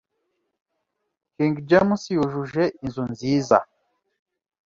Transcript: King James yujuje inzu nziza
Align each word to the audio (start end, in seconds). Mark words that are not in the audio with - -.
King 1.33 1.55
James 1.69 2.01
yujuje 2.15 2.63
inzu 2.83 3.03
nziza 3.11 3.57